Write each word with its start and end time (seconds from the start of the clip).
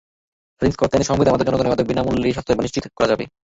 স্বাধীন 0.55 0.73
স্কটল্যান্ডের 0.75 1.09
সংবিধানের 1.09 1.33
মাধ্যমে 1.33 1.49
জনগণের 1.49 1.69
জন্য 1.71 1.83
বিনা 1.89 2.01
মূল্যের 2.05 2.33
স্বাস্থ্যসেবা 2.35 2.63
নিশ্চিত 2.65 2.83
করা 2.97 3.09
যাবে। 3.11 3.25